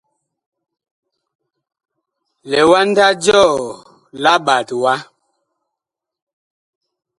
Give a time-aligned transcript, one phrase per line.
[2.49, 3.53] Liwanda jɔɔ
[4.23, 4.93] la ɓat wa.